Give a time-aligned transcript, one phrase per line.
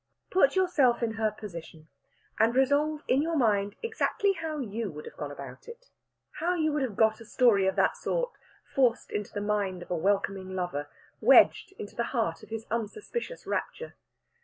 [0.31, 1.87] Put yourself in her position,
[2.39, 5.91] and resolve in your mind exactly how you would have gone about it
[6.39, 8.31] how you would have got a story of that sort
[8.73, 10.89] forced into the mind of a welcoming lover;
[11.21, 13.93] wedged into the heart of his unsuspicious rapture.